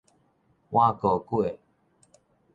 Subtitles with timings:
[0.71, 1.59] 碗糕粿